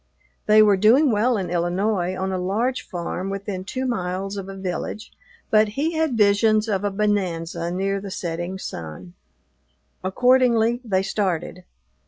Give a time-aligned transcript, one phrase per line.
[0.47, 4.55] They were doing well in Illinois, on a large farm within two miles of a
[4.57, 5.11] village,
[5.51, 9.13] but he had visions of a bonanza near the setting sun.
[10.03, 11.65] Accordingly they started.